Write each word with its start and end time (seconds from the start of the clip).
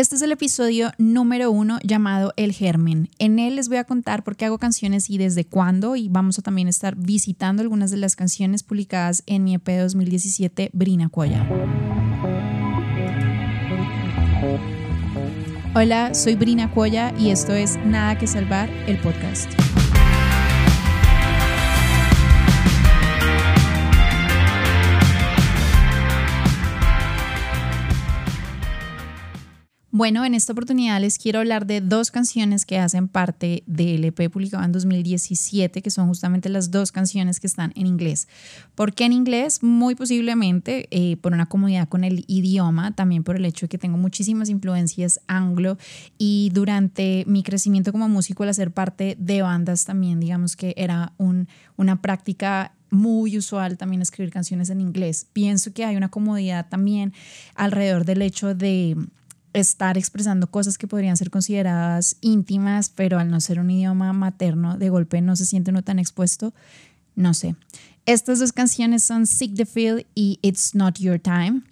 Este 0.00 0.16
es 0.16 0.22
el 0.22 0.32
episodio 0.32 0.92
número 0.96 1.50
uno 1.50 1.78
llamado 1.82 2.32
El 2.38 2.52
Germen. 2.52 3.10
En 3.18 3.38
él 3.38 3.56
les 3.56 3.68
voy 3.68 3.76
a 3.76 3.84
contar 3.84 4.24
por 4.24 4.34
qué 4.34 4.46
hago 4.46 4.56
canciones 4.56 5.10
y 5.10 5.18
desde 5.18 5.44
cuándo 5.44 5.94
y 5.94 6.08
vamos 6.08 6.38
a 6.38 6.42
también 6.42 6.68
estar 6.68 6.96
visitando 6.96 7.60
algunas 7.60 7.90
de 7.90 7.98
las 7.98 8.16
canciones 8.16 8.62
publicadas 8.62 9.22
en 9.26 9.44
mi 9.44 9.56
EP 9.56 9.68
2017 9.78 10.70
Brina 10.72 11.10
Cuoya. 11.10 11.46
Hola, 15.74 16.14
soy 16.14 16.34
Brina 16.34 16.70
Cuoya 16.70 17.12
y 17.18 17.28
esto 17.28 17.52
es 17.52 17.76
Nada 17.84 18.16
que 18.16 18.26
Salvar, 18.26 18.70
el 18.86 18.96
podcast. 19.00 19.50
Bueno, 30.00 30.24
en 30.24 30.32
esta 30.32 30.54
oportunidad 30.54 30.98
les 30.98 31.18
quiero 31.18 31.40
hablar 31.40 31.66
de 31.66 31.82
dos 31.82 32.10
canciones 32.10 32.64
que 32.64 32.78
hacen 32.78 33.06
parte 33.06 33.64
del 33.66 34.02
EP 34.06 34.30
publicado 34.30 34.64
en 34.64 34.72
2017, 34.72 35.82
que 35.82 35.90
son 35.90 36.08
justamente 36.08 36.48
las 36.48 36.70
dos 36.70 36.90
canciones 36.90 37.38
que 37.38 37.46
están 37.46 37.74
en 37.76 37.86
inglés. 37.86 38.26
¿Por 38.74 38.94
qué 38.94 39.04
en 39.04 39.12
inglés? 39.12 39.62
Muy 39.62 39.94
posiblemente 39.94 40.88
eh, 40.90 41.18
por 41.18 41.34
una 41.34 41.50
comodidad 41.50 41.86
con 41.86 42.02
el 42.04 42.24
idioma, 42.28 42.96
también 42.96 43.24
por 43.24 43.36
el 43.36 43.44
hecho 43.44 43.66
de 43.66 43.68
que 43.68 43.76
tengo 43.76 43.98
muchísimas 43.98 44.48
influencias 44.48 45.20
anglo 45.26 45.76
y 46.16 46.48
durante 46.54 47.24
mi 47.26 47.42
crecimiento 47.42 47.92
como 47.92 48.08
músico, 48.08 48.42
al 48.42 48.48
hacer 48.48 48.70
parte 48.70 49.18
de 49.20 49.42
bandas 49.42 49.84
también, 49.84 50.18
digamos 50.18 50.56
que 50.56 50.72
era 50.78 51.12
un, 51.18 51.46
una 51.76 52.00
práctica 52.00 52.72
muy 52.88 53.36
usual 53.36 53.76
también 53.76 54.00
escribir 54.00 54.32
canciones 54.32 54.70
en 54.70 54.80
inglés. 54.80 55.26
Pienso 55.34 55.74
que 55.74 55.84
hay 55.84 55.96
una 55.96 56.08
comodidad 56.08 56.70
también 56.70 57.12
alrededor 57.54 58.06
del 58.06 58.22
hecho 58.22 58.54
de 58.54 58.96
estar 59.52 59.98
expresando 59.98 60.46
cosas 60.48 60.78
que 60.78 60.86
podrían 60.86 61.16
ser 61.16 61.30
consideradas 61.30 62.16
íntimas, 62.20 62.90
pero 62.90 63.18
al 63.18 63.30
no 63.30 63.40
ser 63.40 63.60
un 63.60 63.70
idioma 63.70 64.12
materno, 64.12 64.78
de 64.78 64.90
golpe 64.90 65.20
no 65.20 65.36
se 65.36 65.46
siente 65.46 65.70
uno 65.70 65.82
tan 65.82 65.98
expuesto. 65.98 66.52
No 67.16 67.34
sé. 67.34 67.56
Estas 68.06 68.38
dos 68.38 68.52
canciones 68.52 69.02
son 69.02 69.26
Sick 69.26 69.54
the 69.54 69.66
Feel 69.66 70.06
y 70.14 70.38
It's 70.42 70.74
Not 70.74 70.98
Your 70.98 71.18
Time. 71.18 71.62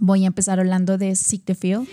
Voy 0.00 0.24
a 0.24 0.26
empezar 0.26 0.58
hablando 0.58 0.98
de 0.98 1.14
Sick 1.14 1.44
the 1.44 1.54
Feel. 1.54 1.86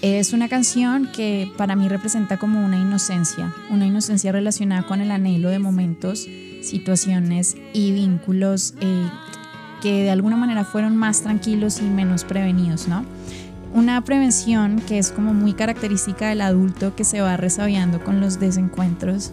Es 0.00 0.32
una 0.32 0.48
canción 0.48 1.08
que 1.14 1.52
para 1.56 1.76
mí 1.76 1.88
representa 1.88 2.36
como 2.36 2.64
una 2.64 2.76
inocencia, 2.76 3.54
una 3.70 3.86
inocencia 3.86 4.32
relacionada 4.32 4.84
con 4.84 5.00
el 5.00 5.12
anhelo 5.12 5.48
de 5.50 5.60
momentos, 5.60 6.26
situaciones 6.62 7.56
y 7.72 7.92
vínculos 7.92 8.74
eh, 8.80 9.08
que 9.80 10.02
de 10.02 10.10
alguna 10.10 10.36
manera 10.36 10.64
fueron 10.64 10.96
más 10.96 11.22
tranquilos 11.22 11.80
y 11.80 11.84
menos 11.84 12.24
prevenidos, 12.24 12.88
¿no? 12.88 13.04
Una 13.74 14.04
prevención 14.04 14.80
que 14.86 14.98
es 14.98 15.10
como 15.10 15.32
muy 15.32 15.54
característica 15.54 16.28
del 16.28 16.42
adulto 16.42 16.94
que 16.94 17.04
se 17.04 17.22
va 17.22 17.38
resabiando 17.38 18.04
con 18.04 18.20
los 18.20 18.38
desencuentros 18.38 19.32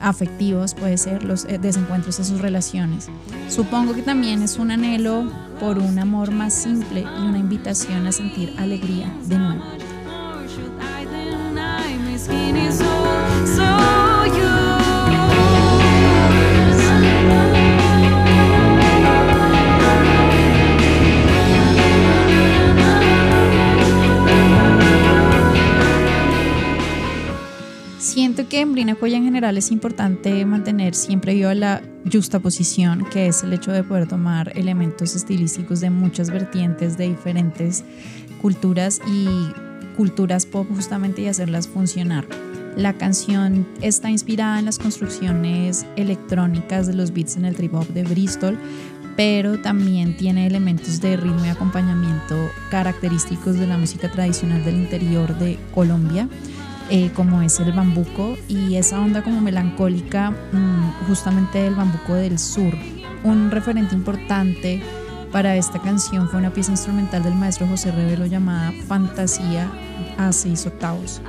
afectivos, 0.00 0.74
puede 0.74 0.96
ser 0.96 1.22
los 1.22 1.44
eh, 1.44 1.58
desencuentros 1.58 2.16
de 2.18 2.24
sus 2.24 2.40
relaciones. 2.40 3.08
Supongo 3.48 3.94
que 3.94 4.02
también 4.02 4.42
es 4.42 4.58
un 4.58 4.70
anhelo 4.70 5.30
por 5.60 5.78
un 5.78 5.98
amor 5.98 6.30
más 6.30 6.54
simple 6.54 7.00
y 7.02 7.22
una 7.22 7.38
invitación 7.38 8.06
a 8.06 8.12
sentir 8.12 8.54
alegría 8.58 9.12
de 9.26 9.38
nuevo. 9.38 9.62
Siento 28.16 28.48
que 28.48 28.62
en 28.62 28.72
Brina 28.72 28.94
Cuella 28.94 29.18
en 29.18 29.24
general 29.24 29.58
es 29.58 29.70
importante 29.70 30.46
mantener 30.46 30.94
siempre 30.94 31.34
viva 31.34 31.54
la 31.54 31.82
justaposición, 32.10 33.04
que 33.12 33.26
es 33.26 33.42
el 33.42 33.52
hecho 33.52 33.72
de 33.72 33.84
poder 33.84 34.08
tomar 34.08 34.52
elementos 34.56 35.14
estilísticos 35.14 35.80
de 35.80 35.90
muchas 35.90 36.30
vertientes 36.30 36.96
de 36.96 37.08
diferentes 37.10 37.84
culturas 38.40 39.02
y 39.06 39.28
culturas 39.98 40.46
pop 40.46 40.66
justamente 40.74 41.20
y 41.20 41.26
hacerlas 41.26 41.68
funcionar. 41.68 42.26
La 42.74 42.94
canción 42.94 43.68
está 43.82 44.08
inspirada 44.08 44.60
en 44.60 44.64
las 44.64 44.78
construcciones 44.78 45.84
electrónicas 45.96 46.86
de 46.86 46.94
los 46.94 47.12
beats 47.12 47.36
en 47.36 47.44
el 47.44 47.54
trip 47.54 47.74
hop 47.74 47.88
de 47.88 48.04
Bristol, 48.04 48.58
pero 49.14 49.60
también 49.60 50.16
tiene 50.16 50.46
elementos 50.46 51.02
de 51.02 51.18
ritmo 51.18 51.44
y 51.44 51.50
acompañamiento 51.50 52.34
característicos 52.70 53.58
de 53.58 53.66
la 53.66 53.76
música 53.76 54.10
tradicional 54.10 54.64
del 54.64 54.76
interior 54.76 55.38
de 55.38 55.58
Colombia. 55.74 56.30
Eh, 56.88 57.10
como 57.14 57.42
es 57.42 57.58
el 57.58 57.72
bambuco 57.72 58.36
y 58.46 58.76
esa 58.76 59.00
onda 59.00 59.22
como 59.24 59.40
melancólica 59.40 60.30
mm, 60.30 61.08
justamente 61.08 61.58
del 61.58 61.74
bambuco 61.74 62.14
del 62.14 62.38
sur. 62.38 62.72
Un 63.24 63.50
referente 63.50 63.92
importante 63.94 64.80
para 65.32 65.56
esta 65.56 65.82
canción 65.82 66.28
fue 66.28 66.38
una 66.38 66.52
pieza 66.52 66.70
instrumental 66.70 67.24
del 67.24 67.34
maestro 67.34 67.66
José 67.66 67.90
Revelo 67.90 68.26
llamada 68.26 68.72
Fantasía 68.86 69.68
a 70.16 70.30
seis 70.30 70.64
octavos. 70.64 71.20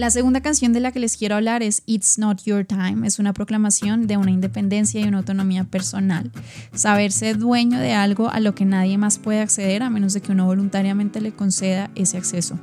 La 0.00 0.08
segunda 0.08 0.40
canción 0.40 0.72
de 0.72 0.80
la 0.80 0.92
que 0.92 0.98
les 0.98 1.18
quiero 1.18 1.34
hablar 1.34 1.62
es 1.62 1.82
It's 1.84 2.18
Not 2.18 2.44
Your 2.44 2.64
Time. 2.64 3.06
Es 3.06 3.18
una 3.18 3.34
proclamación 3.34 4.06
de 4.06 4.16
una 4.16 4.30
independencia 4.30 4.98
y 4.98 5.04
una 5.04 5.18
autonomía 5.18 5.64
personal. 5.64 6.32
Saberse 6.72 7.34
dueño 7.34 7.78
de 7.78 7.92
algo 7.92 8.30
a 8.30 8.40
lo 8.40 8.54
que 8.54 8.64
nadie 8.64 8.96
más 8.96 9.18
puede 9.18 9.42
acceder 9.42 9.82
a 9.82 9.90
menos 9.90 10.14
de 10.14 10.22
que 10.22 10.32
uno 10.32 10.46
voluntariamente 10.46 11.20
le 11.20 11.32
conceda 11.32 11.90
ese 11.96 12.16
acceso. 12.16 12.58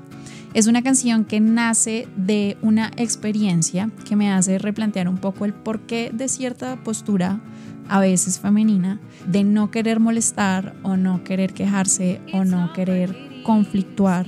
Es 0.55 0.65
una 0.65 0.81
canción 0.81 1.25
que 1.25 1.39
nace 1.39 2.07
de 2.17 2.57
una 2.63 2.91
experiencia 2.97 3.91
que 4.03 4.15
me 4.15 4.31
hace 4.31 4.57
replantear 4.57 5.07
un 5.07 5.19
poco 5.19 5.45
el 5.45 5.53
porqué 5.53 6.09
de 6.11 6.29
cierta 6.29 6.77
postura, 6.77 7.39
a 7.87 7.99
veces 7.99 8.39
femenina, 8.39 8.99
de 9.27 9.43
no 9.43 9.69
querer 9.69 9.99
molestar 9.99 10.75
o 10.81 10.97
no 10.97 11.23
querer 11.23 11.53
quejarse 11.53 12.19
o 12.33 12.43
no 12.43 12.73
querer 12.73 13.15
conflictuar. 13.43 14.25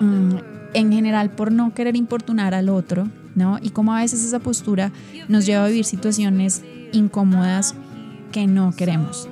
Mm, 0.00 0.49
en 0.74 0.92
general 0.92 1.30
por 1.30 1.52
no 1.52 1.74
querer 1.74 1.96
importunar 1.96 2.54
al 2.54 2.68
otro, 2.68 3.08
¿no? 3.34 3.58
Y 3.60 3.70
como 3.70 3.94
a 3.94 4.00
veces 4.00 4.24
esa 4.24 4.38
postura 4.38 4.92
nos 5.28 5.46
lleva 5.46 5.64
a 5.64 5.68
vivir 5.68 5.84
situaciones 5.84 6.62
incómodas 6.92 7.74
que 8.32 8.46
no 8.46 8.72
queremos. 8.72 9.28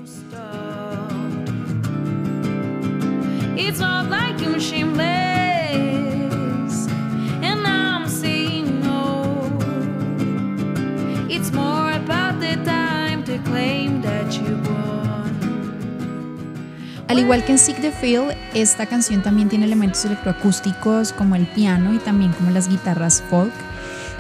Al 17.19 17.25
igual 17.25 17.45
que 17.45 17.51
en 17.51 17.59
Sick 17.59 17.81
the 17.81 17.91
Feel, 17.91 18.29
esta 18.55 18.87
canción 18.87 19.25
también 19.25 19.49
tiene 19.49 19.65
elementos 19.65 20.05
electroacústicos 20.05 21.13
como 21.13 21.35
el 21.35 21.49
piano 21.49 21.93
y 21.93 21.99
también 21.99 22.31
como 22.33 22.53
las 22.53 22.69
guitarras 22.69 23.25
folk. 23.29 23.53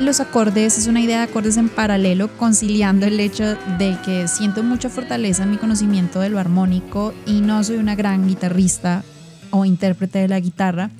Los 0.00 0.18
acordes 0.18 0.76
es 0.76 0.88
una 0.88 1.00
idea 1.00 1.18
de 1.18 1.30
acordes 1.30 1.58
en 1.58 1.68
paralelo, 1.68 2.28
conciliando 2.36 3.06
el 3.06 3.20
hecho 3.20 3.56
de 3.78 3.96
que 4.04 4.26
siento 4.26 4.64
mucha 4.64 4.88
fortaleza 4.88 5.44
en 5.44 5.52
mi 5.52 5.58
conocimiento 5.58 6.18
de 6.18 6.28
lo 6.28 6.40
armónico 6.40 7.14
y 7.24 7.40
no 7.40 7.62
soy 7.62 7.76
una 7.76 7.94
gran 7.94 8.26
guitarrista 8.26 9.04
o 9.50 9.64
intérprete 9.64 10.18
de 10.18 10.26
la 10.26 10.40
guitarra. 10.40 10.90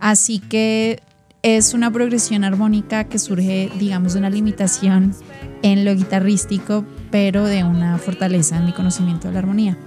Así 0.00 0.40
que 0.40 1.00
es 1.40 1.72
una 1.72 1.90
progresión 1.90 2.44
armónica 2.44 3.04
que 3.04 3.18
surge, 3.18 3.72
digamos, 3.78 4.12
de 4.12 4.18
una 4.18 4.28
limitación 4.28 5.14
en 5.62 5.86
lo 5.86 5.94
guitarrístico, 5.94 6.84
pero 7.10 7.46
de 7.46 7.64
una 7.64 7.96
fortaleza 7.96 8.58
en 8.58 8.66
mi 8.66 8.74
conocimiento 8.74 9.28
de 9.28 9.32
la 9.32 9.38
armonía. 9.38 9.78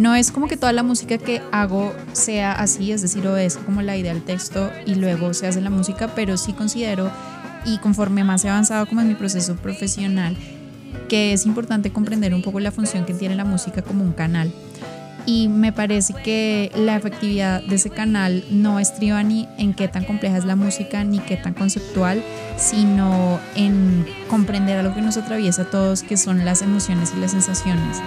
No 0.00 0.14
es 0.14 0.32
como 0.32 0.48
que 0.48 0.56
toda 0.56 0.72
la 0.72 0.82
música 0.82 1.18
que 1.18 1.42
hago 1.52 1.92
sea 2.14 2.52
así, 2.52 2.90
es 2.90 3.02
decir, 3.02 3.26
es 3.26 3.58
como 3.58 3.82
la 3.82 3.98
idea 3.98 4.14
del 4.14 4.22
texto 4.22 4.70
y 4.86 4.94
luego 4.94 5.34
se 5.34 5.46
hace 5.46 5.60
la 5.60 5.68
música, 5.68 6.14
pero 6.14 6.38
sí 6.38 6.54
considero 6.54 7.10
y 7.66 7.76
conforme 7.76 8.24
más 8.24 8.42
he 8.46 8.48
avanzado 8.48 8.86
como 8.86 9.02
en 9.02 9.08
mi 9.08 9.14
proceso 9.14 9.56
profesional, 9.56 10.38
que 11.10 11.34
es 11.34 11.44
importante 11.44 11.92
comprender 11.92 12.32
un 12.32 12.40
poco 12.40 12.60
la 12.60 12.72
función 12.72 13.04
que 13.04 13.12
tiene 13.12 13.34
la 13.34 13.44
música 13.44 13.82
como 13.82 14.02
un 14.02 14.12
canal. 14.12 14.50
y 15.26 15.48
me 15.48 15.70
parece 15.70 16.14
que 16.14 16.72
la 16.74 16.96
efectividad 16.96 17.62
de 17.62 17.74
ese 17.74 17.90
canal 17.90 18.42
no 18.50 18.80
estriba 18.80 19.22
ni 19.22 19.48
en 19.58 19.74
qué 19.74 19.86
tan 19.86 20.06
compleja 20.06 20.38
es 20.38 20.46
la 20.46 20.56
música 20.56 21.04
ni 21.04 21.18
qué 21.18 21.36
tan 21.36 21.52
conceptual, 21.52 22.24
sino 22.56 23.38
en 23.54 24.06
comprender 24.30 24.78
algo 24.78 24.94
que 24.94 25.02
nos 25.02 25.18
atraviesa 25.18 25.62
a 25.62 25.64
todos, 25.66 26.02
que 26.02 26.16
son 26.16 26.46
las 26.46 26.62
emociones 26.62 27.12
y 27.14 27.20
las 27.20 27.32
sensaciones. 27.32 27.98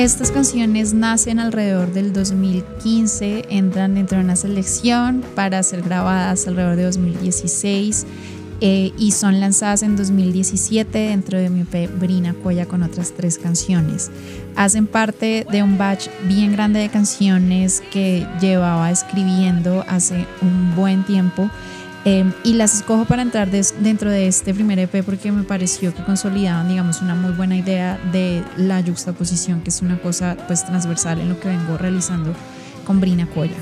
Estas 0.00 0.30
canciones 0.30 0.94
nacen 0.94 1.38
alrededor 1.38 1.92
del 1.92 2.14
2015, 2.14 3.44
entran 3.50 3.96
dentro 3.96 4.16
de 4.16 4.24
una 4.24 4.34
selección 4.34 5.22
para 5.34 5.62
ser 5.62 5.82
grabadas 5.82 6.48
alrededor 6.48 6.76
de 6.76 6.84
2016 6.84 8.06
eh, 8.62 8.92
y 8.96 9.10
son 9.10 9.40
lanzadas 9.40 9.82
en 9.82 9.96
2017 9.96 10.98
dentro 10.98 11.38
de 11.38 11.50
mi 11.50 11.60
EP 11.60 11.90
Brina 12.00 12.32
Coya 12.32 12.64
con 12.64 12.82
otras 12.82 13.12
tres 13.12 13.36
canciones. 13.36 14.10
Hacen 14.56 14.86
parte 14.86 15.46
de 15.52 15.62
un 15.62 15.76
batch 15.76 16.08
bien 16.26 16.52
grande 16.52 16.80
de 16.80 16.88
canciones 16.88 17.82
que 17.92 18.26
llevaba 18.40 18.90
escribiendo 18.90 19.84
hace 19.86 20.26
un 20.40 20.74
buen 20.76 21.04
tiempo 21.04 21.50
Em, 22.04 22.32
y 22.44 22.54
las 22.54 22.74
escojo 22.74 23.04
para 23.04 23.20
entrar 23.20 23.50
dentro 23.50 24.10
de 24.10 24.26
este 24.26 24.54
primer 24.54 24.78
EP 24.78 25.02
porque 25.02 25.30
me 25.32 25.42
pareció 25.42 25.94
que 25.94 26.02
consolidaban, 26.02 26.66
digamos, 26.66 27.02
una 27.02 27.14
muy 27.14 27.32
buena 27.32 27.56
idea 27.56 27.98
de 28.10 28.42
la 28.56 28.82
juxtaposición, 28.82 29.60
que 29.60 29.68
es 29.68 29.82
una 29.82 29.98
cosa 30.00 30.36
pues 30.46 30.64
transversal 30.64 31.20
en 31.20 31.28
lo 31.28 31.38
que 31.38 31.48
vengo 31.48 31.76
realizando 31.76 32.32
con 32.86 33.00
Brina 33.00 33.26
Coya. 33.26 33.56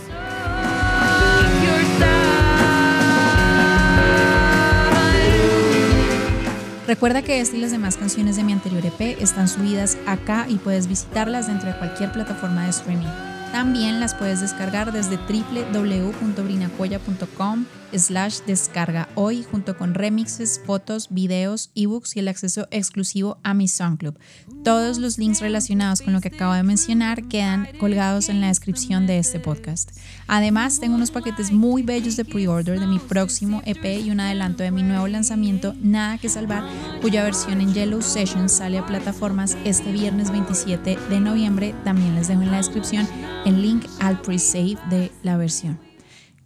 Recuerda 6.87 7.23
que 7.23 7.41
esta 7.41 7.57
y 7.57 7.61
las 7.61 7.73
demás 7.73 7.97
canciones 7.97 8.37
de 8.37 8.45
mi 8.45 8.53
anterior 8.53 8.87
EP 8.87 9.21
están 9.21 9.49
subidas 9.49 9.99
acá 10.07 10.47
y 10.49 10.57
puedes 10.57 10.87
visitarlas 10.87 11.49
dentro 11.49 11.69
de 11.69 11.77
cualquier 11.77 12.13
plataforma 12.13 12.65
de 12.65 12.71
streaming. 12.71 13.28
También 13.53 13.99
las 13.99 14.15
puedes 14.15 14.41
descargar 14.41 14.93
desde 14.93 15.17
www.brinacoya.com 15.17 17.65
slash 17.97 18.41
descarga 18.47 19.09
hoy 19.15 19.43
junto 19.43 19.79
con 19.79 19.95
remixes, 19.95 20.61
fotos, 20.65 21.09
videos, 21.11 21.71
ebooks 21.75 22.17
y 22.17 22.21
el 22.21 22.29
acceso 22.29 22.69
exclusivo 22.71 23.39
a 23.43 23.55
mi 23.55 23.67
SoundClub. 23.67 24.17
Todos 24.63 24.99
los 24.99 25.19
links 25.19 25.41
relacionados 25.41 26.03
con 26.03 26.13
lo 26.13 26.21
que 26.21 26.29
acabo 26.29 26.53
de 26.53 26.63
mencionar 26.63 27.27
quedan 27.29 27.67
colgados 27.79 28.29
en 28.29 28.43
la 28.43 28.49
descripción 28.49 29.07
de 29.07 29.19
este 29.19 29.41
podcast. 29.41 29.97
Además, 30.27 30.81
tengo 30.81 30.97
unos 30.97 31.11
paquetes 31.11 31.51
muy 31.51 31.83
bellos 31.83 32.17
de 32.17 32.27
pre-order 32.27 32.79
de 32.79 32.87
mi 32.87 32.99
próximo 32.99 33.63
EP 33.65 34.03
y 34.05 34.11
un 34.11 34.21
adelanto 34.21 34.63
de 34.63 34.71
mi 34.71 34.83
nuevo 34.83 35.09
lanzamiento 35.09 35.75
Nada 35.81 36.19
que 36.19 36.29
Salvar, 36.29 36.65
cuya 37.01 37.25
versión 37.25 37.61
en 37.61 37.73
Yellow 37.73 38.03
Sessions 38.03 38.53
sale 38.53 38.79
a 38.79 38.87
plataformas 38.87 39.57
este 39.65 39.93
viernes 39.93 40.31
27 40.31 40.99
de 41.09 41.21
noviembre. 41.21 41.75
También 41.85 42.15
les 42.15 42.29
dejo 42.29 42.43
en 42.43 42.51
la 42.51 42.59
descripción 42.59 43.07
el 43.45 43.63
link 43.63 43.87
al 44.01 44.21
pre-save 44.21 44.79
de 44.91 45.13
la 45.23 45.37
versión. 45.37 45.79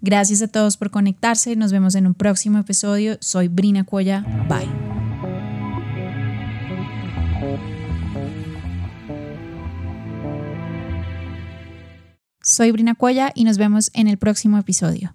Gracias 0.00 0.42
a 0.42 0.48
todos 0.48 0.76
por 0.76 0.90
conectarse. 0.90 1.54
Nos 1.56 1.72
vemos 1.72 1.94
en 1.94 2.06
un 2.06 2.14
próximo 2.14 2.58
episodio. 2.58 3.16
Soy 3.20 3.48
Brina 3.48 3.84
Cuella. 3.84 4.24
Bye. 4.48 4.68
Soy 12.42 12.72
Brina 12.72 12.96
Cuella 12.96 13.30
y 13.34 13.44
nos 13.44 13.58
vemos 13.58 13.90
en 13.94 14.08
el 14.08 14.18
próximo 14.18 14.58
episodio. 14.58 15.14